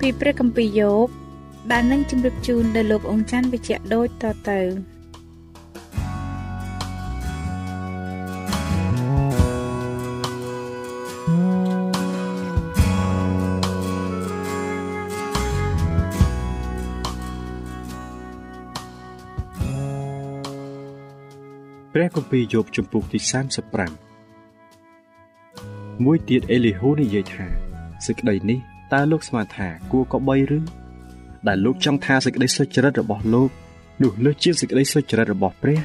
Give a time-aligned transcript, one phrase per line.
[0.00, 1.08] ពីព្រះគម្ពីរយោប
[1.72, 4.60] ដែលនឹងជម្រាបជូនដល់លោកអង្ចាន់វិជ្ជៈដូចតទៅ
[21.92, 23.18] ព្រះគម្ពីរយោបជំពូកទី
[24.02, 27.46] 35មួយទៀតអេលីហ៊ូនិយាយថា
[28.06, 28.60] សេចក្តីនេះ
[28.92, 30.58] តើលោកស្មានថាគួរក៏បីឬ
[31.46, 33.50] ដែលលោកចង់ថាសេចក្តីសុចរិតរបស់លោក
[34.02, 35.80] នោះលើសជាសេចក្តីសុចរិតរបស់ព្រះ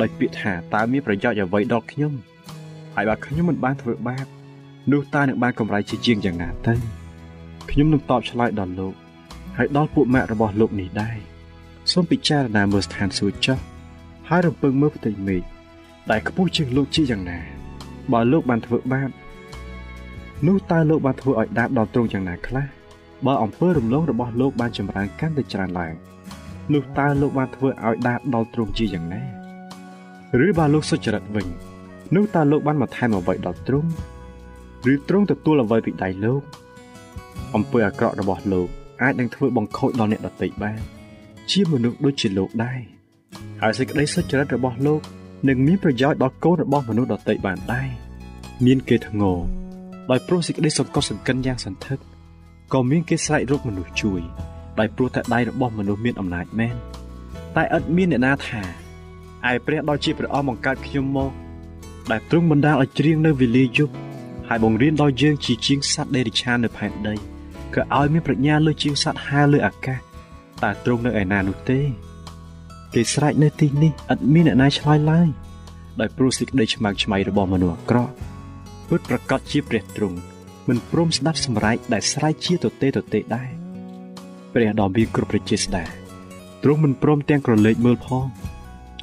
[0.00, 2.12] ដោយពាក្យថាតើមានប្រយោជន៍អ្វីដល់ខ្ញុំ
[2.94, 4.26] ហើយបើខ្ញុំមិនបានធ្វើបាប
[4.92, 6.74] នោះតើនឹងបានកម្រៃជាជាងយ៉ាងណាទៅ
[7.70, 8.94] ខ្ញុំនឹងតបឆ្លើយដល់លោក
[9.56, 11.16] ហើយដល់ពួកម៉ាក់របស់លោកនេះដែរ
[11.92, 13.58] សូមពិចារណាមើលស្ថានសួគ៌ចុះ
[14.28, 15.42] ហើយរំពឹងមើលផ្ទៃមេឃ
[16.10, 17.38] ដែលខ្ពស់ជាងលោកជាយ៉ាងណា
[18.12, 19.08] បើលោកបានធ្វើបាប
[20.46, 22.66] នោះតើលោកបានធ្វើឲ្យដាបដល់ទ្រង់យ៉ាងណាខ្លះ
[23.26, 25.94] បើអំពើរំលងរបស់លោកបានចម្រើនកាន់តែច្រើនឡើង
[26.72, 29.22] នោះតើលោកបានធ្វើឲ្យដាបដល់ទ្រង់ជាយ៉ាងណា
[30.46, 31.46] ឬបើលោកសុចរិតវិញ
[32.14, 33.90] នោះតើលោកបានបន្ថែមអ្វីដល់ទ្រង់
[34.92, 36.42] ឬទ្រង់ទទួលអ្វីពីដៃលោក
[37.54, 38.68] អំពើអាក្រក់របស់លោក
[39.02, 40.80] អាចនឹងធ្វើបង្ខូចដល់អ្នកដទៃបាន
[41.50, 42.80] ជាមនុស្សដូចជាលោកដែរ
[43.60, 45.00] ហើយសេចក្តីសុចរិតរបស់លោក
[45.48, 47.88] នឹងមានប្រយោជន៍ដល់កូនរបស់មនុស្សដទៃបានដែរ
[48.64, 49.32] មានគេធ្ងោ
[50.10, 51.98] ដោយព្រោះសេចក្តីសង្កត់សង្កិនយ៉ាងសន្ធឹក
[52.72, 54.20] ក៏មានគេស្រែករកមនុស្សជួយ
[54.78, 56.76] ដោយព្រោះតែដៃរបស់មនុស្សមានអំណាចមែន
[57.56, 58.62] តែឥតមានអ្នកណាថា
[59.50, 61.32] ឯព្រះដ៏ជាព្រះអង្គបង្កើតខ្ញុំមក
[62.10, 63.94] ដែលទ្រង់បណ្ដាលឲ្យច្រៀងនៅវេលាយប់
[64.48, 67.14] ហើយបង្រៀនដល់យើងជាជាងសត្វដេរិឆាននៅផែនដី
[67.74, 69.98] ក៏ឲ្យមានប្រាជ្ញាលើជាងសត្វហើរលើអាកាស
[70.62, 71.80] តើទ្រង់នៅឯណានោះទេ
[72.94, 75.28] គេស្រែកនៅទីនេះឥតមានអ្នកណាឆ្លើយឡើយ
[76.00, 78.12] ដោយព្រោះសេចក្តីឆ្មើងឆ្មៃរបស់មនុស្សអាក្រក់
[78.88, 80.18] ពិតប្រកបជាព្រះទ្រង់
[80.68, 83.50] មិនព្រមស្ដាប់សម្រែកដែលស្រែកជាទទេទទេដែរ
[84.52, 85.84] ព្រះដ៏មានគ្រប់ប្រជាស្ដា
[86.62, 88.26] ទ្រង់មិនព្រមទាំងក្រឡេកមើលផង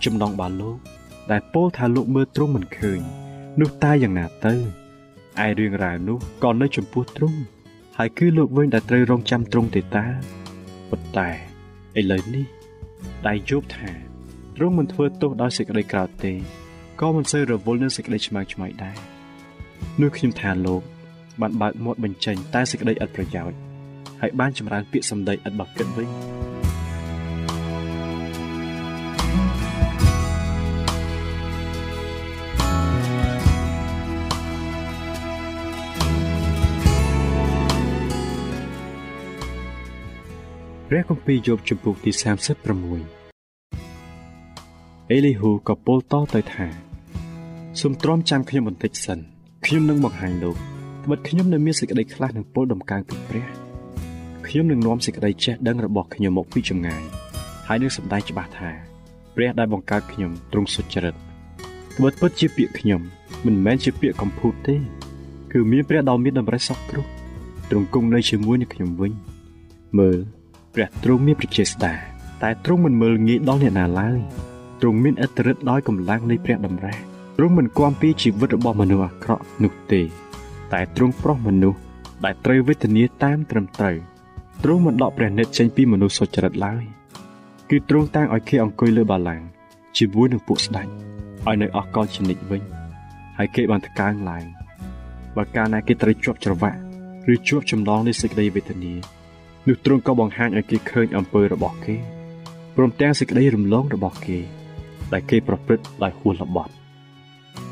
[0.04, 0.78] ចំណងបាលោក
[1.32, 3.00] ដែលពោលថាលោកមើលទ្រង់មិនឃើញ
[3.60, 4.54] នោះតែយ៉ាងណាទៅ
[5.46, 7.40] ឯរឿងរ៉ាវនោះក៏នៅចំពោះទ្រង់
[7.98, 10.06] ហើយគឺលោកវិញដែលត្រូវរងចាំទ្រង់ទេតា
[10.90, 11.30] ប៉ុន្តែ
[12.00, 12.46] ឥឡូវនេះ
[13.28, 13.90] ដែលយប់ថា
[14.56, 16.34] ទ្រង់មិនធ្វើទោសដោយសេចក្តីក្រោធទេ
[17.02, 19.15] ក៏មិនសូវរវល់នឹងសេចក្តីឆ្មើងឆ្មៃដែរ
[20.02, 20.82] នោះខ្ញុំថាលោក
[21.42, 23.58] បានបើកមាត់បញ្ចេញតែសេចក្តីឥតប្រយោជន៍
[24.22, 26.10] ហើយបានចម្រើនពាក្យសម្ដីឥតបកិតវិញ
[40.90, 42.24] ព្រះគម្ពីរយោបជំពូកទី36
[45.12, 46.68] អេលីហ៊ូក៏ពោលតទៅថា
[47.80, 49.20] សូមទ្រាំចាំខ្ញុំបន្តិចសិន
[49.66, 50.56] ខ្ញុំនឹងបង្ហាញលោក
[51.04, 53.46] ត្បិតខ្ញុំនៅមានសេចក្តីខ្លះនឹងពោលដំកើងពីព្រះ
[54.48, 57.04] ខ្ញុំនឹងនាំសេចក្តីចេះដឹងរបស់ខ្ញុំមកពីចម្ងាយ
[57.68, 58.70] ហើយនឹងសម្ដែងច្បាស់ថា
[59.36, 61.16] ព្រះដែលបង្កើតខ្ញុំទ្រង់សុចរិត
[61.98, 63.02] ត្បិតពិតជាពាក្យខ្ញុំ
[63.46, 64.76] មិនមែនជាពាក្យកំពូតទេ
[65.52, 67.06] គឺមានព្រះដ៏មានតម្រេះសពគ្រោះ
[67.70, 69.12] ទ្រង់គង់នៅជាមួយនឹងខ្ញុំវិញ
[69.98, 70.18] មើល
[70.74, 71.94] ព្រះទ្រង់មានប្រជាស្ដា
[72.44, 74.20] តែទ្រង់មិនមើលងាយដល់អ្នកណាឡើយ
[74.82, 80.02] ទ្រង់មានឥទ្ធិឫទ្ធិដោយកម្លាំងនៃព្រះតម្រាស់ ទ្រង់មិនគាំពីជីវិតរបស់មនុស្សអាក្រក់នោះទេ
[80.74, 81.80] តែទ្រង់ប្រោះមនុស្ស
[82.26, 83.98] ដែលត្រូវវេទនាតាមត្រឹមត្រូវ
[84.64, 86.84] ទ្រង់មិនដកព្រះនេត្រចេញពីមនុស្សសុចរិតឡើយ
[87.70, 89.42] គឺទ្រង់តាំងឲ្យគេអង្គុយលើបាឡាំង
[89.98, 90.88] ជាមួយនឹងពួកស្ដេច
[91.46, 92.62] ឲ្យនៅអស់កលជានិច្ចវិញ
[93.38, 94.44] ហើយគេបានថ្កើងឡើង
[95.36, 96.80] បើកាលណាគេត្រូវជាប់ច្រវាក់
[97.34, 98.94] ឬជាប់ចម្លងនៃសេចក្តីវេទនា
[99.68, 101.96] នោះទ្រង់ក៏បង្ហាញឲ្យគេឃើញអំពើរបស់គេ
[102.76, 104.40] ព្រមទាំងសេចក្តីរំលងរបស់គេ
[105.14, 106.74] ដែលគេប្រព្រឹត្តដោយហួសល្បត់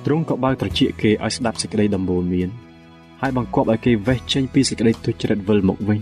[0.06, 2.50] ទ្រង់ក៏បើកត្រចៀកគេឲ្យស្ដាប់សេចក្តីដំបូន្មាន
[3.22, 6.00] ហើយបង្គាប់ឲ្យគេវេះចេញពីសេចក្តីទុច្ចរិតវិលមកវិញ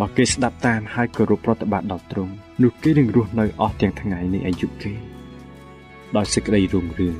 [0.00, 2.32] បើគេស្ដាប់តាមហើយគោរពប្រតិបត្តិដល់ទ្រង់
[2.62, 4.92] នោះគេនឹងរស់នៅអស់ទាំងថ្ងៃនៃអាយុគេ
[6.16, 7.16] ដោយសេចក្តីរុងរឿង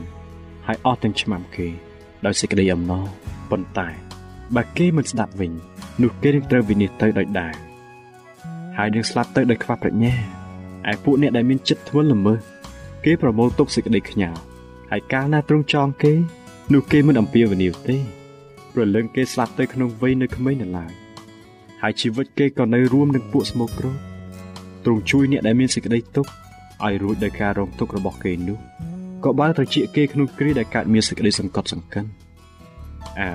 [0.66, 1.68] ហើយអស់ទាំងឆ្នាំគេ
[2.26, 3.04] ដោយសេចក្តីអំណរ
[3.50, 3.88] ប៉ុន្តែ
[4.56, 5.52] បើគេមិនស្ដាប់វិញ
[6.02, 7.48] នោះគេនឹងត្រូវវិនិច្ឆ័យទៅដោយដា
[8.76, 10.14] ហើយនឹងស្លាប់ទៅដោយខ្វះប្រាជ្ញា
[10.90, 12.38] ឯពួកអ្នកដែលមានចិត្តធ្ងន់ល្មើស
[13.04, 14.40] គេប្រមូលទុកសេចក្តីខ្ញាល់
[14.90, 16.12] ហើយកាលណាទ្រង់ចងគេ
[16.72, 17.96] នោះគេមិនអំពាវនាវទេ
[18.72, 20.92] ព្រលឹងគេស្លាប់ទៅក្នុងវ័យនៅក្មេងនៅឡើយ
[21.82, 23.96] ហើយជីវិតគេក៏នៅរួមនឹងពួកស្មោកគ្រោក
[24.84, 26.30] ទ្រង់ជួយអ្នកដែលមានសេចក្តីទុក្ខ
[26.86, 28.58] ឲ្យរួចដោយការរងទុក្ខរបស់គេនោះ
[29.24, 32.04] ក៏បានត្រជាគេក្នុងគ្រាដែលកើតមានសេចក្តីសង្កត់សង្កិន
[33.20, 33.30] អើ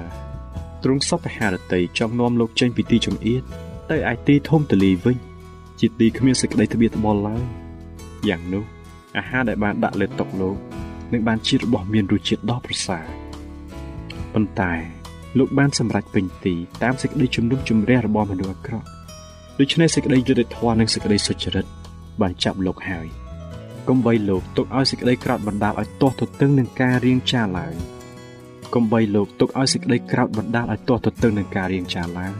[0.84, 3.44] ទ្រង់សពហារតីចង់នាំលោកចេញពីទីចំអៀត
[3.90, 5.18] ទៅឯទីធំទលីវិញ
[5.80, 7.44] ជាទីគ្មានសេចក្តីត្បៀតត្បល់ឡើយ
[8.30, 8.64] យ៉ាងនោះ
[9.18, 10.75] អាហារដែលបានដាក់លើតុលោក
[11.14, 13.06] នឹងបានជារបស់មានរសជាតិដ៏ប្រសើរ
[14.34, 14.74] ប៉ុន្តែ
[15.38, 18.88] លោកបានសម្រេចពេញទីតាមសេចក្តីជំនុំជម្រះរបស់មនុស្សអាក្រក់
[19.60, 21.66] ដូច្នេះសេចក្តីយុត្តិធម៌និងសេចក្តីសុចរិត
[22.22, 23.08] បានចាប់លោកហើយ
[23.88, 27.74] កុំបីលោកទុកឲ្យសេចក្តីក្រោតបណ្ដាលឲ្យទាស់ទទឹងនឹងការរៀងចាឡើយ
[28.74, 32.34] កុំបីលោកទុកឲ្យសេចក្តីក្រោតបណ្ដាលឲ្យទាស់ទទឹងនឹងការរៀងចាឡើយ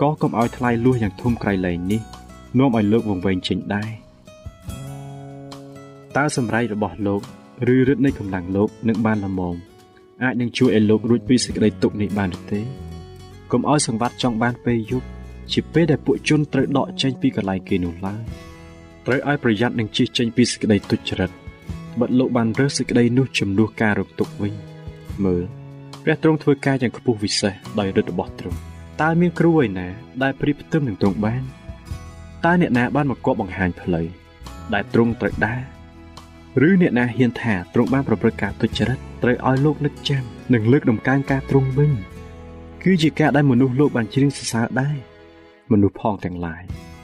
[0.00, 2.00] ក៏កុំឲ្យថ្លៃលួសយ៉ាងធំក្រៃលែងនេះ
[2.58, 3.90] នាំឲ្យលោកវង្វេងចេញដែរ
[6.16, 7.22] តើសម្រេចរបស់លោក
[7.74, 9.56] ឬឫទ្ធិនៃកម្លាំងលោកនឹងបានល្មម
[10.22, 12.60] អាចនឹងជួយឲ្យលោករួចពីសេចក្តីទុក្ខនេះបានទេ
[13.52, 15.06] កុំឲ្យសង្វាត់ចង់បានពេលយប់
[15.52, 18.22] ជាពេលដែលពួកជនត្រូវដកចេញពីកន្លែងគេនោះឡើយ
[19.06, 21.30] ត្រូវឲ្យប្រយ័ត្ននឹងជិះចេញពីសេចក្តីទុច្ចរិត
[22.00, 24.54] បិទលោកបានរើសសេចក្តីនោះជំនួសការរំទុកវិញ
[25.24, 25.44] មើល
[26.04, 28.58] ព្រះទ្រង់ធ្វើការយ៉ាងខ្ពស់វិសេសដោយឫទ្ធិរបស់ទ្រង់
[29.02, 29.88] តើមានគ្រូឯណា
[30.22, 31.42] ដែលព្រៀបផ្ទឹមនឹងទ្រង់បាន
[32.44, 34.06] តើអ្នកណាបានមកគប់បង្ហាញផ្លូវ
[34.74, 35.60] ដែលទ្រង់ត្រូវដើរ
[36.68, 41.92] ឬអ្នកណាហ៊ានថាទ្រង់បានប្រព្រឹត្តការទុច្ចរិតត្រូវឲ្យលោកនឹកចាំនិងលើកដំកើងការទ្រង់វិញ
[42.82, 44.96] គឺជាការដែលមនុស្សលោកបានជ្រៀងសរសើរដែរ
[45.72, 46.62] មនុស្សផងទាំងឡាយ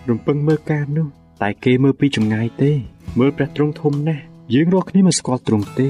[0.08, 1.06] រំពឹងមើលការនោះ
[1.42, 2.72] តែគេមើលពីចម្ងាយទេ
[3.18, 4.22] មើលព្រះទ្រង់ធំណាស់
[4.54, 5.88] យើងរាល់គ្នាមិនស្គាល់ទ្រង់ទេ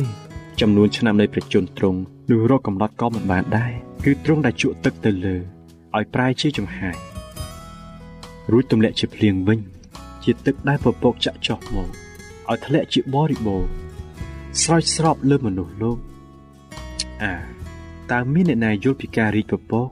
[0.61, 2.01] ចំនួនឆ្នាំនៃព្រះជន្មទ្រង់
[2.31, 3.73] នោះរកកំណត់ក៏មិនបានដែរ
[4.05, 5.37] គឺទ្រង់ដែលជក់ទឹកទៅលើ
[5.97, 6.97] ឲ្យប្រែជាចំហាយ
[8.53, 9.61] រួចទម្លាក់ជាភ្លៀងវិញ
[10.25, 12.08] ជាទឹកដែលពពកចាក់ចុះមក
[12.51, 13.65] ឲ្យធ្លាក់ជាបរិបូរ
[14.63, 15.99] ស្រោចស្រពលើមនុស្សលោក
[17.23, 17.35] អា
[18.11, 19.89] តើមានអ្នកណាយល់ពីការរីកពពក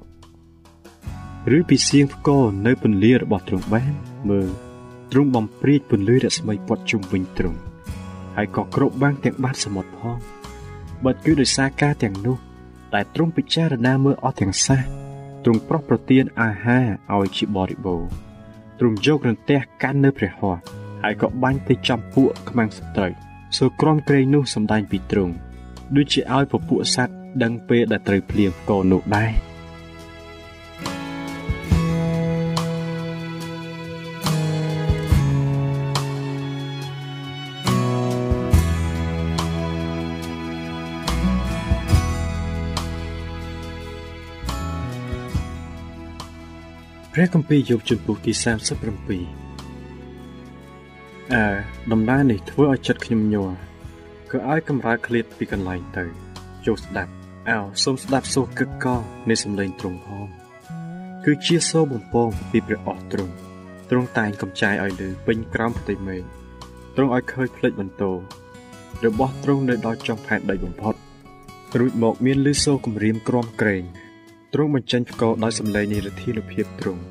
[1.57, 3.93] ឬពីសៀងផ្គរនៅពន្លារបស់ទ្រង់បាន
[4.29, 4.49] មើល
[5.13, 7.59] ទ្រង់បំព្រាចពន្លឺរស្មីព័ទ្ធជុំវិញទ្រង់
[8.37, 10.19] ហើយក៏គ្របបាំងទាំងបាតសមុទ្រផង
[11.05, 12.37] បើគឺដោយសារការទាំងនោះ
[12.93, 14.81] តែទ្រង់ពិចារណាមើលអស់ទាំងសះ
[15.45, 16.87] ទ្រង់ប្រោះប្រទានអាហារ
[17.17, 18.03] ឲ្យជាបរិបូរ
[18.79, 23.13] ទ្រង់យករន្ទះកាន់នៅព្រះហស្ថ ហើយក៏បាញ់ទៅចំពួកខ្មាំងសត្រូវ
[23.59, 25.35] សូក្រំក្រែងនោះសំដែងពីទ្រង់
[25.97, 29.33] ដូចជាឲ្យពពួកសត្វដឹងពេលដែលត្រូវភ្លៀងក៏នោះដែរ
[47.13, 49.46] ព្រះគម្ពីរយោបជំពូកទី37
[51.35, 51.47] អើ
[51.93, 53.51] ដំណើរនេះធ្វើឲ្យចិត្តខ្ញុំញ័រ
[54.31, 56.05] ក៏ឲ្យកម្រើកឃ្លាតពីកន្លែងទៅ
[56.67, 57.13] ចូលស្ដាប់
[57.49, 58.87] អោសូមស្ដាប់សូរកឹកក
[59.29, 60.27] នៃសំឡេងទ្រង់ផង
[61.25, 63.35] គឺជាសូរបំពងពីព្រះអស់ទ្រង់
[63.91, 66.23] ទ្រង់តែងកំចាយឲ្យលើពេញក្រោមផ្ទៃមេឃ
[66.97, 68.13] ទ្រង់ឲ្យឃើញផ្លេចបន្ទោ
[69.05, 70.95] របស់ទ្រង់នៅដល់ចុងផែនដីបំផុត
[71.79, 73.85] រួចមកមានលឺសូរគម្រាមក្រំក្រែង
[74.53, 77.03] ទ្រង់បញ្ចេញផ្គរដោយសំឡេងនៃរទ្ធានុភាពទ្រង់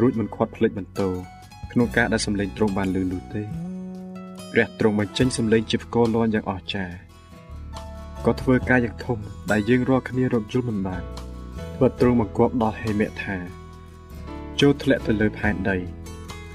[0.00, 1.10] រួចមិនខាត់ផ្លេចបន្ទោ
[1.72, 3.42] ក្នុងការដែលសំឡេងទ្រង់បានលឺនោះទេ
[4.52, 6.96] ព្រះទ្រង់បញ្ចេញសំឡេងជាផ្គរលាន់យ៉ាងអស្ចារ្យ
[8.24, 9.18] ក៏ធ្វើការយ៉ាងធំ
[9.50, 11.02] ដែលយើងរាល់គ្នារកយល់មិនបាន
[11.74, 13.36] ធ្វើទ្រង់បង្គាប់ដល់ហេមៈថា
[14.60, 15.76] ចូលធ្លាក់ទៅលើផែនដី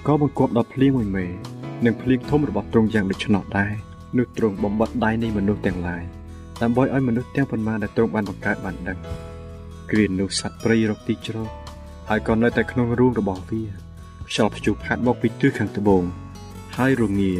[0.07, 1.25] ក៏បង្គាប់ដល់ភ្លៀងមួយមេ
[1.85, 3.73] និងភ្លៀងធំរបស់ទ្រង់យ៉ាងដូច្នោះដែរ
[4.17, 6.03] នោះទ្រង់បំបត្តិដៃនៃមនុស្សទាំងឡាយ
[6.61, 8.99] ដើម្បីឲ្យមនុស្សទាំងប៉ុន្មានដែលទ្រង់បានបង្កើតបានដឹង
[9.91, 11.49] គ្រានោះសត្វព្រៃរកទីជ្រក
[12.09, 13.86] ហើយក៏នៅតែក្នុងរូងរបស់វា
[14.29, 16.03] ខ្យល់ព្យុះផាត់មកពីទិសខាងត្បូង
[16.77, 17.33] ហើយរងា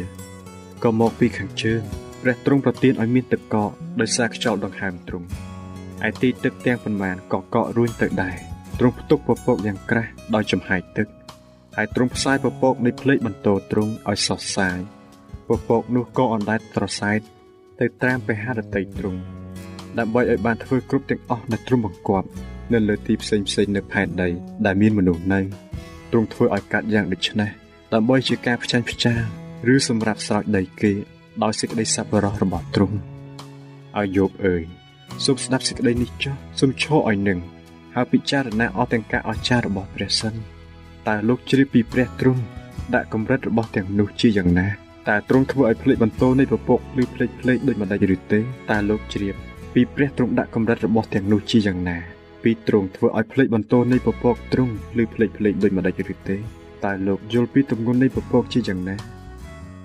[0.84, 1.80] ក៏មកពីខាងជើង
[2.22, 5.26] ព្រះទ្រង់ប្រទានឲ្យមានទឹកកកដោយសារខ្យល់ដង្ហើមទ្រង់
[6.08, 8.36] ឯទីទឹកទាំងប៉ុន្មានក៏កករួញទៅដែរ
[8.78, 11.08] ទ្រង់ផ្ទុកពពកយ៉ាងក្រាស់ដោយចំហាយទឹក
[11.76, 14.78] ហើយទ្រង់ផ្សាយពពកនៃភ្លេចបន្ទោទ្រង់ឲ្យសោះសាយ
[15.48, 17.20] ពពកនោះក៏អណ្ដែតត្រសែត
[17.80, 19.20] ទៅត្រាំបេហរតីទ្រង់
[19.98, 22.28] ដើម្បីឲ្យបានធ្វើគ្រប់ទាំងអស់នៅទ្រង់បង្គាប់
[22.72, 24.28] នៅលើទីផ្សេងផ្សេងនៅផែនដី
[24.66, 25.67] ដែលមានមនុស្សនៅ
[26.12, 27.50] ទ្រង់ធ្វើឲ្យកាត់យ៉ាងដូចនេះ
[27.94, 29.14] ដើម្បីជាការផ្ចាញ់ផ្ចា
[29.72, 30.92] ឬសម្រាប់ស្រោចដីគេ
[31.42, 32.96] ដោយសេចក្តីសប្បុរសរបស់ទ្រង់
[33.98, 34.62] ឲ្យយោបអើយ
[35.24, 37.38] សូមស្ដាប់សេចក្តីនេះចុះសូមឈរឲ្យនឹង
[37.94, 40.34] ហើយពិចារណាអស់ទាំងការអស្ចារ្យរបស់ព្រះសិន
[41.08, 42.42] តើលោកជ្រាបពីព្រះទ្រង់
[42.94, 44.68] ដាក់កម្រិតរបស់ទាំងនោះជាយ៉ាងណា
[45.08, 49.34] តើទ្រង់ធ្វើឲ្យភ្លេចបន្ទោនៃពពកឬភ្លេចភ្លេចដូចម្ដេចឬទេតើលោកជ្រាប
[49.74, 51.98] ពីព្រះទ្រង់ដាក់កម្រិតរបស់ទាំងនោះជាយ៉ាងណា
[52.42, 56.36] ពីទ្រង់ធ្វើឲ្យភ្លេចបន្ទោនៃពពកទ្រង់ឬភ្លេចភ្លេចដូចម្ដេចឬទេ
[56.84, 58.96] តើលោកយល់ពីទម្ងន់នៃពពកជាយ៉ាងណា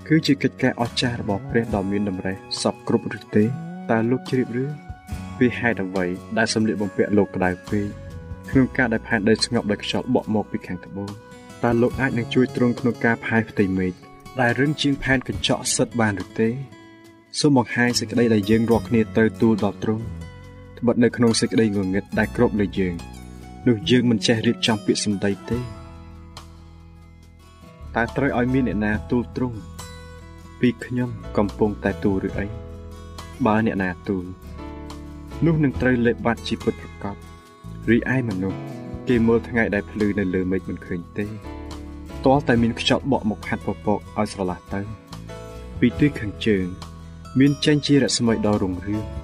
[0.08, 3.44] គឺជាកិច្ចការអស្ចារ្យរបស់ព្រះដ៏មានតម្រេះសពគ្រប់ឬទេ
[3.92, 4.66] តើលោកជ្រាបឬ
[5.38, 6.06] ពីហេតុអ្វី
[6.38, 7.88] ដែលសម្លៀកបំពាក់លោកក្តៅពេក
[8.50, 11.10] ក្នុងការដែលផែនដីស្ងប់ដោយខ្យល់បក់មកពីខាងត្បូង
[11.64, 13.94] តើលោកអាចនឹងជួយទ្រង់ក្នុងការផាយផ្ទៃមេឃ
[14.42, 16.50] ដែលរឹងជាងផែនកញ្ចក់សិតបានឬទេ
[17.40, 20.04] សូមបង្ហាញសេចក្តីដែលយើងរាល់គ្នាទៅទូលដល់ទ្រង់
[20.84, 22.94] ត្បិតនៅក្នុងសេចក្តីងងឹតដែលគ្របលើយើង
[23.68, 25.60] នោះយើងមិនចេះរៀបចំពាក្យសម្ដីទេ
[27.96, 29.58] តើត្រូវឲ្យមានអ្នកណាទូលទ្រង់
[30.60, 32.46] ពីខ្ញុំកំពុងតែទូលឬអី
[33.46, 34.26] បើអ្នកណាទូល
[35.46, 37.16] នោះនឹងត្រូវលេបបាត់ជីវិតប្រកប
[37.90, 38.60] រីឯមនុស្ស
[39.08, 41.26] គេមើលថ្ងៃដែលភ្លឺនៅលើមេឃមិនឃើញទេ
[42.26, 44.82] ទាល់តែមានខ្យល់បក់មកហាត់ពពកឲ្យស្រឡះទៅ
[45.80, 46.66] ពីទិសខាងជើង
[47.40, 49.23] មានចេញជារស្មីដ៏រុងរឿង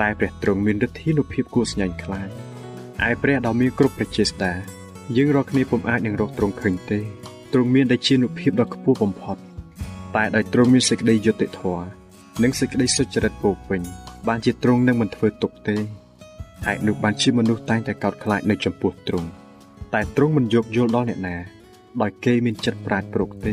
[0.00, 2.28] តែព្រះទ្រង់មានឫទ្ធានុភាពគួរស្ញាញ់ខ្លាច
[3.08, 4.52] ឯព្រះដ៏មានគ្រប់ប្រជាស្ដា
[5.16, 6.98] យើងរាល់គ្នាពុំអាចនឹងរកទ្រង់ឃើញទេ
[7.52, 9.36] ទ្រង់មានតែជានុភាពដ៏ខ្ពស់បំផុត
[10.16, 11.86] តែដោយទ្រង់មានសេចក្តីយុត្តិធម៌
[12.42, 13.80] និងសេចក្តីសុចរិតពោពេញ
[14.28, 15.76] បានជាទ្រង់នឹងមិនធ្វើទុកទេ
[16.66, 19.28] ហេតុនោះបានជាមនុស្សតែងតែកោតខ្លាចនៅចំពោះទ្រង់
[19.94, 21.36] តែទ្រង់មិនយកយល់ដល់អ្នកណា
[22.00, 23.52] ដោយគេមានចិត្តប្រាជ្ញប្រកទេ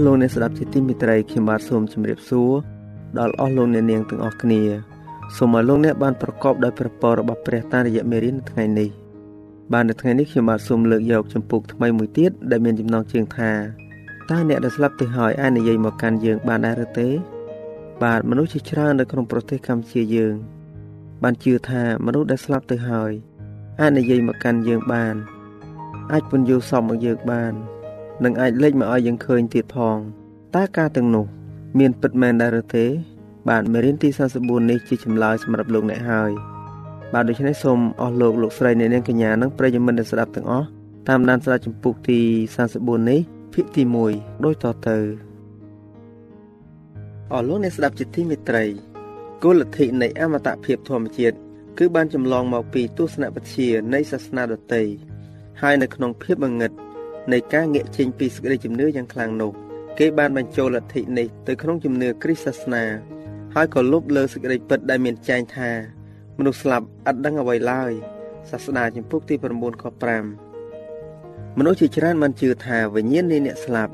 [0.00, 2.52] ស់លោកអ្នកស្ដាប់ជាទីមេត្រីខ្ញុំបាទសូមជម្រាបសួរ
[3.18, 4.62] ដល់អស់លោកអ្នកនាងទាំងអស់គ្នា
[5.36, 8.88] សូមឲ្យលោកអ្នកបានប្រកបដោយព្រះពររបស់ព្រះតាមរយៈមេរៀននៅថ្ងៃនេះ
[9.72, 13.50] បាទនៅថ្ងៃនេះខ្ញុំបាទសូមលើកយកចម្ពោះថ្មីមួយទៀតដែលមានចំណងជើងថា
[14.30, 17.08] តើអ្នកដែលស្លាប់ទៅហើយអាចនិយាយមកកាន់យើងបានដែរឬទេ
[18.02, 20.34] បាទមនុស្សជាច្រើននៅក្នុងប្រទេសកម្ពុជាយើង
[21.22, 23.12] បានជឿថាមនុស្សដែលស្លាប់ទៅហើយ
[23.80, 25.14] អាចនិយាយមកកាន់យើងបាន
[26.12, 27.54] អាចពន្យល់សមមកយើងបាន
[28.24, 29.96] និងអាចលេចមកឲ្យយើងឃើញទៀតផង
[30.56, 31.26] តើការទាំងនោះ
[31.78, 32.86] មានពិតមែនដែរឬទេ
[33.48, 34.08] បាទមេរៀនទី
[34.40, 36.30] 44នេះជាចម្លើយសម្រាប់លោកអ្នកហើយ
[37.12, 40.66] បាទដូច្នេះសូមអស់លោកលោកស្រីអ្នកនាងកញ្ញានិងប្រិយមិត្តដែលស្ដាប់ទាំងអស់
[41.08, 42.20] តាមដានស្ដាប់ចម្ពោះទី
[42.64, 43.20] 44នេះ
[43.54, 43.82] ភាគទី
[44.14, 44.98] 1ដូចតទៅ
[47.32, 48.64] អស់លោកអ្នកស្ដាប់ជាទីមេត្រី
[49.42, 51.36] គោលលទ្ធិនៃអមតភាពធម្មជាតិ
[51.78, 54.82] គឺបានចម្លងមកពីទស្សនវិជ្ជានៃសាសនាដទៃ
[55.60, 56.72] ហើយនៅក្នុងភាពងឹត
[57.32, 59.52] នៃការងាកចេញពីសេចក្តីជំនឿយ៉ាងខ្លាំងនោះ
[59.98, 62.84] គេបានបញ្ចូលលទ្ធិនេះទៅក្នុងជំនឿគ្រិស្តសាសនា
[63.54, 65.70] ហើយក៏លុបលើសេចក្តីពិតដែលមានចែងថា
[66.38, 67.92] មនុស្សស្លាប់ឥតដឹងអ្វីឡើយ
[68.50, 69.84] សាសនាចំពុកទី9ខ
[70.50, 73.92] 5មនុស្សជាច្រើនបានជឿថាវិញ្ញាណនៃអ្នកស្លាប់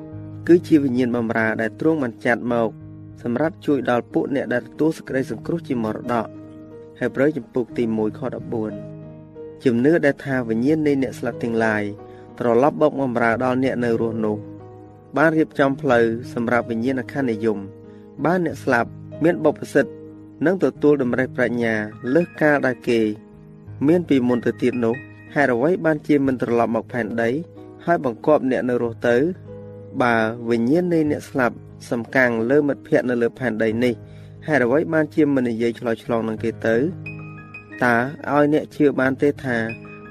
[0.49, 2.71] គឺជាវិញ្ញាណបម្រើដែលទ្រង់បានចាត់មក
[3.23, 6.27] សម្រាប់ជួយដល់ពួកអ្នកដែលទទួលសេចក្តីសង្គ្រោះជាមរតក
[6.99, 8.21] ហើយប្រយចំពុកទី1ខ
[8.93, 11.85] 14ជំនឿដែលថាវិញ្ញាណនៃអ្នកស្លាប់ទាំងឡាយ
[12.39, 14.37] ត្រឡប់បកបម្រើដល់អ្នកនៅរស់នោះ
[15.17, 17.59] បានរៀបចំផ្លូវសម្រាប់វិញ្ញាណក្ខន្ធនិយម
[18.25, 18.91] បានអ្នកស្លាប់
[19.25, 19.93] មានបុព្វសិទ្ធិ
[20.45, 21.75] និងទទួលតម្រេះប្រាជ្ញា
[22.15, 23.01] លើសកាលដែលគេ
[23.87, 24.95] មានពីមុនទៅទៀតនោះ
[25.35, 27.31] ហេតុអ្វីបានជាមិនត្រឡប់មកផែនដី
[27.85, 29.17] ហើយបង្គាប់អ្នកនៅរស់ទៅ
[30.03, 30.15] បើ
[30.51, 31.57] វិញ្ញាណនៃអ្នកស្លាប់
[31.91, 33.95] សំកាំងលើមិត្តភ័ក្តិនៅលើផែនដីនេះ
[34.47, 36.77] ហេតុអ្វីបានជាមិននិយាយឆ្លើយឆ្លងនឹងគេទៅ
[37.85, 37.95] តើ
[38.33, 39.57] ឲ្យអ្នកជឿបានទេថា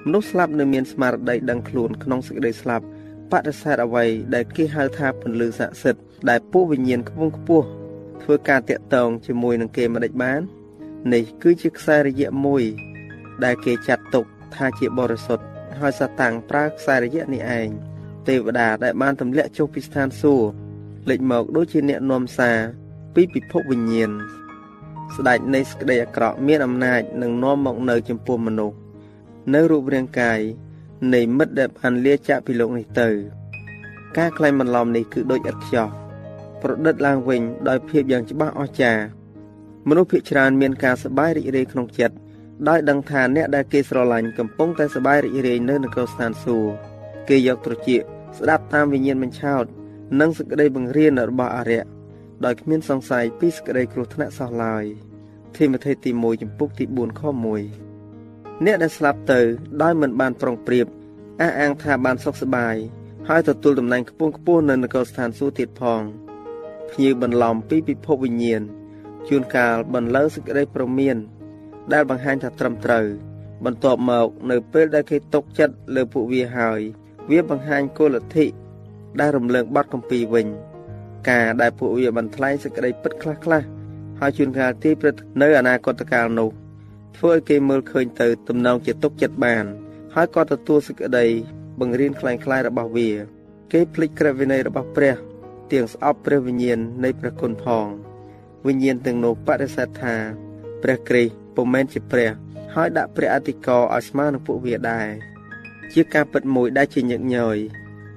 [0.05, 2.85] មនុស្សស្លាប់នៅមានស្មារតីដឹងខ្លួនក្នុងសេចក្តីស្លាប់
[3.31, 7.67] បដិសេធអ្វីដែលគេហៅថាពន្លឺស័ក្តិសិទ្ធិដែលពួកវិញ្ញាណខ្ពង់ខ្ពស់
[8.23, 10.41] ធ្វើការតាក់ទងជាមួយនឹងគេមិនដេចបាន
[11.13, 12.63] នេះ គឺជាខ្សែរយៈមួយ
[13.43, 15.45] ដែលគេចាត់ទុកថាជាបរិសុទ្ធ
[15.79, 17.69] ហើយសាតាំងប្រើខ្សែរយៈនេះឯង
[18.27, 20.47] ទេវតាដែលបានទម្លាក់ចុះពីស្ថានសួគ៌
[21.09, 22.57] លេចមកដូចជាអ្នកនាំសារ
[23.15, 24.11] ពីពិភពវិញ្ញាណ
[25.15, 28.75] ស្ដេចនៃសក្តីអាក្រក់មានអំណាចនឹងនាំមកនៅចំពោះមនុស្ស
[29.53, 30.39] នៅរូបរាងកាយ
[31.13, 33.09] នៃមិត្តដែលបានលាចាកពីលោកនេះទៅ
[34.17, 35.89] ការក្លែងបន្លំនេះគឺដូចឥតខ្ចោះ
[36.61, 39.03] ប្រឌិតឡើងវិញដោយភាពយ៉ាងច្បាស់អស្ចារ្យ
[39.89, 42.15] មនុស្សភាគច្រើនមានការសប្បាយរីករាយក្នុងចិត្ត
[42.67, 46.73] ដោយដឹងថាអ្នកដែលគេស្រឡាញ់កំពុងតែសប្បាយរីករាយនៅនគរស្ថានសួគ៌
[47.29, 48.01] គេយកត្រចៀក
[48.37, 49.65] ស្ដាប់តាមវិញ្ញាណបញ្ឆោត
[50.19, 51.85] និងសេចក្តីបង្រៀនរបស់អរិយ
[52.45, 54.83] ដោយគ្មានសង្ស័យពីសេចក្តីគ្រោះថ្នាក់សោះឡើយ
[55.55, 57.84] ធីម៉ូថេទី1ចំពុកទី4ខ1
[58.63, 59.39] អ្នកដែលស្លាប់ទៅ
[59.81, 60.87] ដោយមិនបានប្រុងប្រៀប
[61.41, 62.75] អះអាងថាបានសុខសប្បាយ
[63.27, 66.01] ហើយទទួលតំណែងខ្ពង់ខ្ពស់នៅនគរស្ថានសួគ៌ទៀតផង
[66.91, 68.61] ភ្ញៀវបន្លំពីពិភពវិញ្ញាណ
[69.27, 71.17] ជួនកាលបន្លឺសេចក្តីប្រមាន
[71.93, 73.05] ដែលបង្ហាញថាត្រឹមត្រូវ
[73.65, 76.79] បន្ទាប់មកនៅពេលដែលគេຕົកចិត្តលើពួកវាហើយ
[77.31, 78.45] វាបង្ហាញគោលលទ្ធិ
[79.19, 80.47] ដែលរំលើងបាត់កំពីវិញ
[81.29, 83.61] ការដែលពួកវាបន្ថ្លែងសេចក្តីពិតខ្លះខ្លះ
[84.19, 86.64] ហើយជួនកាលទីព្រឹត្តនៅអនាគតកាលនោះ
[87.15, 89.65] ធ្វើឲ្យគេមើលឃើញទៅទំនងជាទុកចិត្តបាន
[90.15, 91.25] ហើយក៏ទទួលសេចក្តី
[91.79, 93.09] បង្រៀនខ្លាំងៗរបស់វា
[93.71, 95.15] គេភ្លេចក្រឹតវិន័យរបស់ព្រះ
[95.71, 97.87] ទាំងស្អប់ព្រះវិញ្ញាណនៃព្រះគុណផង
[98.67, 100.15] វិញ្ញាណទាំងនោះបដិសេធថា
[100.83, 102.31] ព្រះគ្រីស្ទពុំមែនជាព្រះ
[102.73, 105.07] ហើយដាក់ព្រះអធិការឲ្យស្មើនឹងពួកវាដែរ
[105.93, 107.57] ជាការពិតមួយដែលជាញឹកញយ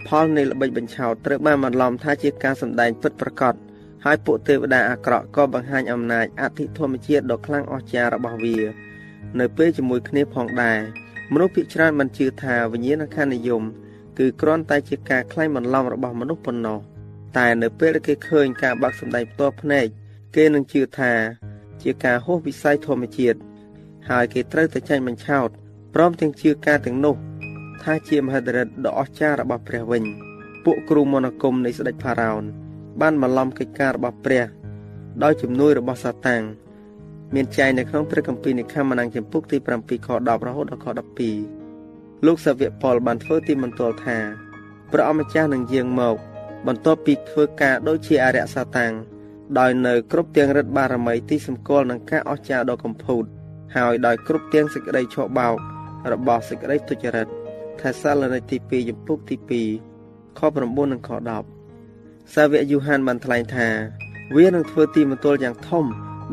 [0.06, 3.54] ផលនៃល្បិចបញ្ឆោតត្រូវបានបន្លំថាជាការសម្ដែងពិតប្រាកដ
[4.04, 8.56] ហើយពួកទេវតាអាក្រក់ក៏បង្ហាញអំណាចអធិធម្មជាតិដ៏ខ្លាំងអស្ចារ្យរបស់វា
[9.40, 10.78] នៅពេលជាមួយគ្នាផងដែរ
[11.33, 13.62] មនុស្សភាគច្រើនមិនជឿថាវិញ្ញាណក្ខន្ធនិយម
[14.18, 16.78] គឺគ្រាន់តែជាការក្លែងបន្លំរបស់មនុស្សប៉ុណ្ណោះ
[17.37, 19.87] តែនៅពេលគេឃើញការបាក់សម្ដែងផ្ទាល់ភ្នែក
[20.37, 21.12] គេនឹងជឿថា
[21.83, 23.38] ជាការហួសវិស័យធម្មជាតិ
[24.09, 25.48] ហើយគេត្រូវតែចាញ់បញ្ឆោត
[25.94, 27.16] ព្រមទាំងជឿការទាំងនោះ
[27.83, 30.02] ថាជាមហិទ្ធិឫទ្ធិដ៏អស្ចារ្យរបស់ព្រះវិញ
[30.64, 32.42] ពួកគ្រូមន្តអាគមនៃស្ដេចផារ៉ោន
[33.00, 34.46] បានបន្លំកិច្ចការរបស់ព្រះ
[35.22, 36.42] ដោយជំនួយរបស់សាតាំង
[37.34, 40.86] មានចែងនៅក្នុងព្រះគម្ពីរនិខមណាំងចំពុកទី7ខ10រហូតដល់ខ
[41.56, 44.18] 12លោកសាវកប៉ុលបានធ្វើទីមន្ទល់ថា
[44.92, 46.16] ព្រះអម្ចាស់នឹងយាងមក
[46.66, 48.92] បន្ទាប់ពីធ្វើការដូចជាអរិយសាតាំង
[49.58, 53.24] ដោយនៅគ្រប់ទាំងរិទ្ធបារមីទីសម្គាល់នឹងការអស្ចារ្យដ៏កំពូត
[53.76, 55.54] ហើយដោយគ្រប់ទាំងសេចក្តីឆោបោក
[56.12, 57.28] របស់សេចក្តីទុច្ចរិត
[57.80, 59.36] ថេសាឡូនីកទី2ចំពុកទី
[59.88, 61.10] 2ខ9និងខ
[61.72, 63.68] 10សាវកយូហានបានថ្លែងថា
[64.36, 65.84] វានឹងធ្វើទីមន្ទលយ៉ាងធំ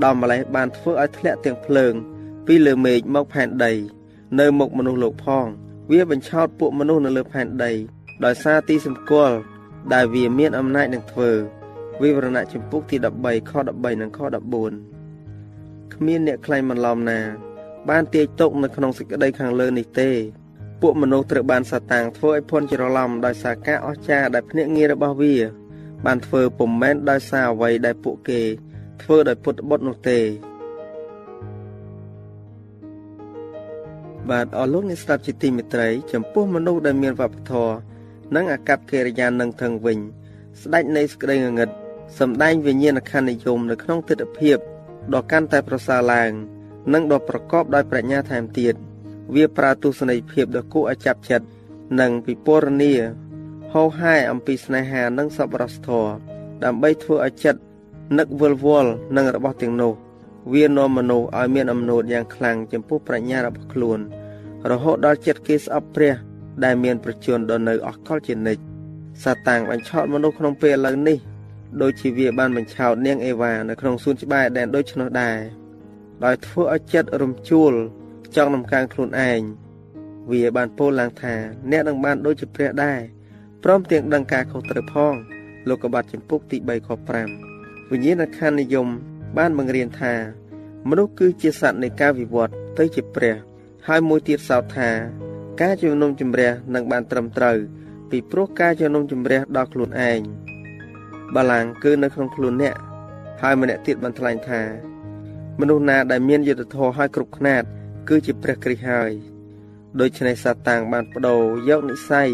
[0.03, 1.93] ដល់ម្លេះបានធ្វើឲ្យធ្លាក់ទាំងភ្លើង
[2.47, 3.73] ពីលើមេឃមកផែនដី
[4.39, 5.45] នៅមុខមនុស្សលោកផង
[5.91, 7.71] វាបញ្ឆោតពួកមនុស្សនៅលើផែនដី
[8.25, 9.37] ដោយសារទីសម្គាល់
[9.93, 11.31] ដែលវាមានអំណាចនឹងធ្វើ
[12.01, 14.19] វិវរណៈចំពុកទី13ខ13និងខ
[15.05, 17.19] 14គ្មានអ្នកខ្លែងបន្លំណា
[17.89, 20.09] បានទាយទុកនៅក្នុងសេចក្តីខាងលើនេះទេ
[20.81, 25.35] ពួកមនុស្សត្រូវបានសាតាំងធ្វើឲ្យភ័ន្តច្រឡំដោយសារការអស្ចារ្យដែលភ្នាក់ងាររបស់វា
[26.05, 28.41] បានធ្វើពុំមែនដោយសារអ្វីដែលពួកគេ
[29.03, 30.19] ធ្វើដោយពុតបុត្រនោះទេ
[34.29, 37.75] បាទអរលោកអ្នកស្ដាប់ជាទីមេត្រី ចំពោះមនុស្សដែលមានវប្បធម៌
[38.35, 39.97] និងអាកប្បកិរិយានឹងថឹងវិញ
[40.61, 41.69] ស្ដេចនៃសេចក្តីងងឹត
[42.19, 44.57] សម្ដែងវិញ្ញាណក្ខន្ធនិយមនៅក្នុងទិដ្ឋភាព
[45.13, 46.31] ដ៏កាន់តែប្រសើរឡើង
[46.93, 48.75] និងដ៏ប្រកបដោយប្រាជ្ញាថែមទៀត
[49.35, 51.47] វាប្រើទស្សនីយភាពដ៏គួរឲ្យចាប់ចិត្ត
[51.99, 52.93] និងពិពណ៌នា
[53.73, 56.11] ហោហែអំពីស្នេហានិងសប្បុរសធម៌
[56.63, 57.61] ដើម្បីធ្វើឲ្យចិត្ត
[58.17, 59.93] នឹកវិលវល់នឹងរបស់ទាំងនោះ
[60.53, 63.99] វានាំមនុស្សឲ្យមានអំណួតយ៉ាងខ្លាំងចំពោះប្រាជ្ញារបស់ខ្លួន
[64.71, 66.15] រហូតដល់ចិត្តគេស្អប់ព្រះ
[66.63, 68.61] ដែលមានប្រជញ្ញដល់នៅអកលជានិច្ច
[69.23, 71.17] សាតាំងបញ្ឆោតមនុស្សក្នុងពេលឥឡូវនេះ
[71.81, 75.37] ដូចជាវាបានបញ្ឆោតនាងអេវ៉ានៅក្នុងសួនច្បារដែនដូចនោះដែរ
[76.25, 77.73] ដោយធ្វើឲ្យចិត្តរំជួល
[78.35, 79.41] ចង់នំកើងខ្លួនឯង
[80.31, 81.35] វាបានពោលឡើងថា
[81.71, 82.99] អ្នកនឹងបានដូចជាព្រះដែរ
[83.63, 85.13] ព្រមទាំងដឹងការខុសត្រូវផង
[85.69, 87.44] លោកកបាត់ចំពុកទី3ខ5
[87.91, 88.87] វិញ្ញាណក្ខន្ធនិយម
[89.37, 90.13] បានបង្រៀនថា
[90.89, 93.35] មនុស្សគឺជាសត្វនៃការវិវត្តទៅជាព្រះ
[93.87, 94.89] ហើយមួយទៀតសោតថា
[95.61, 97.57] ការជំនុំជម្រះនឹងបានត្រឹមត្រូវ
[98.09, 100.19] ពីព្រោះការជំនុំជម្រះដល់ខ្លួនឯង
[101.35, 102.75] បល្ល័ងគឺនៅក្នុងខ្លួនអ្នក
[103.41, 104.61] ហើយម្នាក់ទៀតបានថ្លែងថា
[105.59, 107.63] មនុស្សណាដែលមានយុត្តិធម៌ហើយគ្រប់ខ្នាត
[108.09, 109.11] គឺជាព្រះគ្រីស្ទហើយ
[109.99, 112.29] ដូច្នេះសាតាំងបានបដូរយកនិស័យ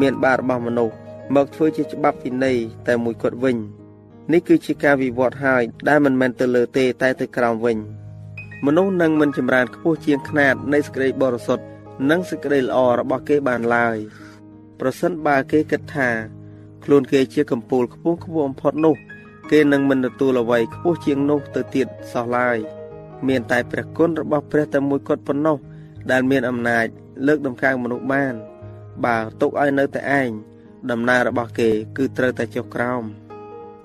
[0.00, 0.94] មានបាបរបស់មនុស្ស
[1.34, 3.56] មកធ្វើជាច្បាប់វិន័យតែមួយគត់វិញ
[4.32, 7.78] នេះគឺជាការវិវត្តហើយដែលមិនមែនទៅលើទេតែទៅក្រោមវិញ
[8.66, 11.64] មនុស្សនឹងមិនចម្រើនខ្ពស់ជាងខ្នាតនៃសេចក្តីបរិសុទ្ធ
[12.10, 13.96] និងសេចក្តីល្អរបស់គេបានឡើយ
[14.80, 16.08] ប្រសិនបើគេគិតថា
[16.84, 18.96] ខ្លួនគេជាកំពូលខ្ពស់ខ្ពស់បំផុតនោះ
[19.50, 22.58] គេនឹងមិនទទួលអ្វីខ្ពស់ជាងនោះទៅទៀតសោះឡើយ
[23.28, 25.56] មានតែព្រះគុណរបស់ព្រះតែមួយគត់ប៉ុណ្ណោះ
[26.10, 26.86] ដែលមានអំណាច
[27.26, 28.34] លើកដំកើងមនុស្សបាន
[29.04, 30.30] បើទុកឲ្យនៅតែឯង
[30.90, 33.04] ដំណើររបស់គេ គឺត្រូវតែចុះក្រោម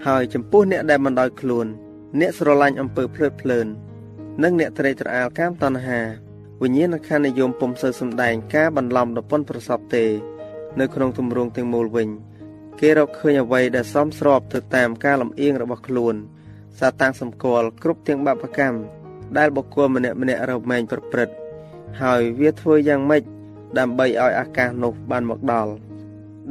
[0.08, 1.68] ហើយចំពោះអ្នកដែលមិនដោយខ្លួន
[2.20, 3.68] អ្នកស្រឡាញ់អំពើភ្លើតភ្លើន
[4.44, 6.02] និងអ្នកត្រេកត្រអាលកាមតណ្ហា
[6.62, 10.06] វិញ្ញាណក្ខន្ធនិយមពុំសូវសំដែងការបន្លំដ៏ប៉ុនប្រសពទេ
[10.80, 12.10] នៅក្នុងទម្រង់ទាំងមូលវិញ
[12.80, 16.16] គេរកឃើញអ្វីដែលសមស្របទៅតាមការលំអៀងរបស់ខ្លួន
[16.80, 18.80] សាតាំងសម្គាល់គ្រប់ទាំងបាបកម្ម
[19.38, 21.36] ដែលបុគ្គលម្នាក់ម្នាក់រមែងប្រព្រឹត្ត
[22.02, 23.24] ហើយវាធ្វើយ៉ាងម៉េច
[23.80, 25.72] ដើម្បីឲ្យអាកាសនោះបានមកដល់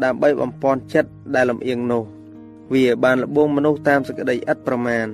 [0.05, 2.05] ដើម្បីបំពន់ចិត្តដែលលំអៀងនោះ
[2.73, 5.09] វាបានលបងមនុស្សតាមសក្តីឥតប្រមាណ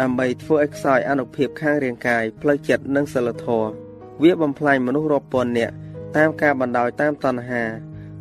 [0.00, 3.70] ដើម្បីធ្វើឲ្យខ្សោយអនុភាពខាងរាងកាយផ្លូវចិត្តនិងសិលធម៌
[4.22, 5.74] វាបំផ្លាញមនុស្សរាប់ពាន់នាក់
[6.16, 7.62] តាមការបណ្ដោយតាមតណ្ហា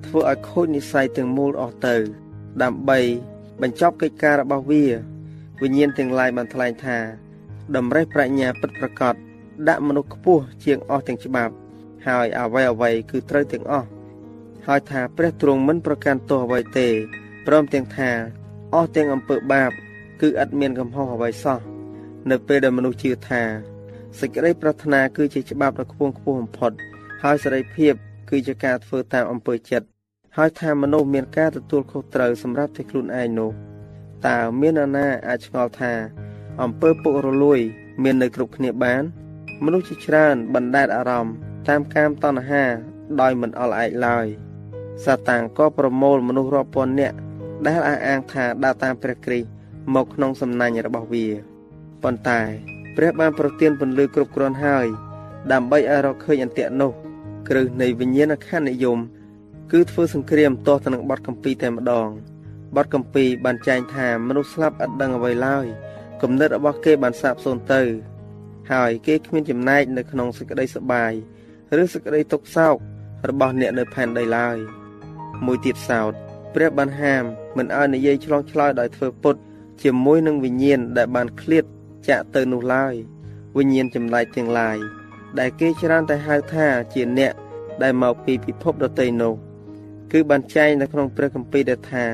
[0.06, 1.96] ធ្វើឲ្យខូចនិស្ស័យទាំងមូលអស់ទៅ
[2.63, 3.00] ដើម្បី
[3.62, 4.84] បញ្ចប់កិច្ចការរបស់វា
[5.62, 6.98] វិញ្ញាណទាំងឡាយបានថ្លែងថា
[7.76, 9.16] តម្រេះប្រាជ្ញាពិតប្រាកដ
[9.68, 11.54] ដាក់មនុស្សខ្ពស់ជាងអស់ទាំងច្បាប់
[12.08, 13.88] ហើយអ្វីអ្វីគឺត្រូវទាំងអស់
[14.68, 16.88] ហើយថាព្រះទ្រង់មិនប្រកាន់ទោសអ្វីទេ
[17.48, 18.12] ព្រមទាំងថា
[18.74, 19.72] អស់ទាំងអំពើបាប
[20.22, 21.60] គឺឥតមានកំហុសអ្វីសោះ
[22.30, 23.42] នៅពេលដែលមនុស្សជឿថា
[24.20, 26.72] សេចក្តីប្រាថ្នាគឺជាច្បាប់ដ៏ខ្ពង់ខ្ពស់បំផុត
[27.24, 27.94] ហើយសេរីភាព
[28.30, 29.88] គឺជាការធ្វើតាមអំពើចិត្ត
[30.38, 33.52] ហើយថាមនុស្សមានការទទួលខុសត្រូវសម្រាប់តែខ្លួនឯងនោះ
[34.28, 35.94] តើមាននរណាអាចឆ្ងល់ថា
[36.62, 37.60] អំពើពុករលួយ
[38.04, 39.04] មាននៅគ្រប់គ្នាបាន
[39.64, 41.34] មនុស្សជាច្រើនបណ្ដែតអារម្មណ៍
[41.68, 42.64] តាមកាមតណ្ហា
[43.22, 44.26] ដោយមិនអល់ឯកឡើយ
[45.06, 47.18] សាតាំងក៏ប្រមូលមនុស្សរាប់ពាន់នាក់
[47.67, 49.49] ដែលអះអាងថាដើរតាមព្រះគ្រីស្ទ
[49.95, 51.26] មកក្នុងសំណាញ់របស់វា
[52.04, 52.41] ប៉ុន្តែ
[52.95, 54.88] ព្រះបានប្រទានពន្លឺគ្រប់គ្រាន់ហើយ
[55.52, 56.91] ដើម្បីឲ្យរកឃើញអន្ទាក់នោះ
[57.49, 58.99] គ្រឹះនៃវិញ្ញាណខណ្ឌនិយម
[59.71, 62.10] គឺធ្វើសង្គ្រាមទាស់ទៅនឹងបទកម្ពីតែម្ដង
[62.76, 65.65] បទកម្ពីបានចែងថាមនុស្សស្លាប់ឥតដឹងអ្វីឡើយ
[66.21, 67.82] គំនិតរបស់គេបានសាបសូន្យទៅ
[68.71, 71.12] ហើយគេគ្មានចំណែកនៅក្នុងសេចក្តីសប្បាយ
[71.82, 72.76] ឬសេចក្តីទុក្ខសោក
[73.30, 74.58] របស់អ្នកនៅផែនដីឡើយ
[75.45, 76.13] មួយទៀតសោត
[76.54, 77.24] ព្រះបានហាម
[77.58, 79.36] មិនឲ្យនិយាយឆ្លងឆ្លើយដោយធ្វើពុត
[79.84, 81.66] ជាមួយនឹងវិញ្ញាណដែលបានឃ្លាត
[82.08, 82.94] ចាក់ទៅនោះឡើយ
[83.58, 84.78] វិញ្ញាណចម្លែកទាំងឡាយ
[85.39, 87.34] ដែលគេច្រើនតែហៅថាជាអ្នក
[87.84, 89.34] ដែលមកពីពិភពដតីនោះ
[90.12, 92.06] គឺបានចែងនៅក្នុងព្រះគម្ពីរដែលថា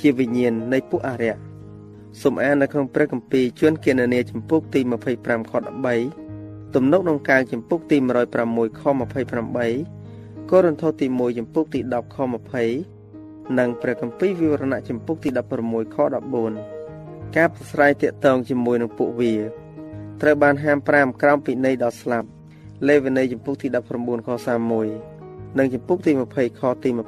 [0.00, 1.36] ជាវិញ្ញាណនៃពួកអរិយ
[2.20, 4.80] សូមអាននៅក្នុងព្រះគម្ពីរជួនគណនាចំពុកទី
[5.16, 5.52] 25ខ
[6.16, 7.96] 13ទំនុកក្នុងកាលចំពុកទី
[8.38, 8.82] 106ខ
[9.66, 12.99] 28កូរិនថូសទី1ចំពុកទី10ខ20
[13.58, 15.28] និងព្រះគម្ពីរវិវរណៈចំពុកទី
[15.62, 15.96] 16ខ
[16.66, 19.34] 14ការប្រស្រ័យតាក់ទងជាមួយនឹងពួកវា
[20.20, 22.28] ត្រូវបានហាម5ក្រោមពិន័យដល់ស្លាប់
[22.88, 23.66] លេវីនីចំពុកទី
[23.98, 24.28] 19ខ
[24.96, 27.00] 31និងចំពុកទី20ខទី27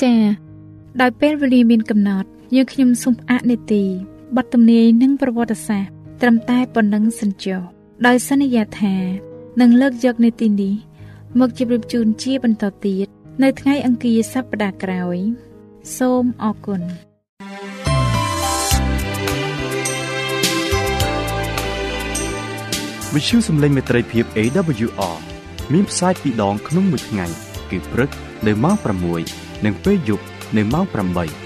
[0.00, 0.18] ចា៎
[1.00, 3.84] ដោយពេលវេលាមានកំណត់យើងខ្ញុំសូមអនុទី
[4.36, 5.90] បទទំនាយនិងប្រវត្តិសាស្ត្រ
[6.20, 7.60] ត្រឹមតែប៉ុណ្ណឹងសិនចុះ
[8.06, 8.94] ដោយសន្យាថា
[9.60, 10.74] នឹងលើកយកនីតិនេះ
[11.40, 13.06] មកជម្រាបជូនជាបន្តទៀត
[13.42, 15.18] នៅថ្ងៃអង្គារសប្តាហ៍ក្រោយ
[15.98, 16.82] សូមអរគុណ
[23.14, 25.16] វិទ្យុសំឡេងមេត្រីភាព AWR
[25.72, 27.26] មានផ្សាយពីរដងក្នុងមួយថ្ងៃ
[27.70, 28.10] គឺព្រឹក
[28.46, 28.76] នៅម៉ោង
[29.20, 30.24] 6និងពេលយប់
[30.56, 31.45] នៅម៉ោង8